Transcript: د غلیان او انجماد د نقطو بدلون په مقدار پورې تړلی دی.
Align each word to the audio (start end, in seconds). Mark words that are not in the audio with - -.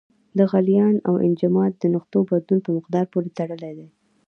د 0.37 0.39
غلیان 0.51 0.95
او 1.07 1.13
انجماد 1.27 1.71
د 1.77 1.83
نقطو 1.95 2.17
بدلون 2.29 2.59
په 2.63 2.71
مقدار 2.77 3.05
پورې 3.13 3.29
تړلی 3.37 3.71
دی. 3.77 3.87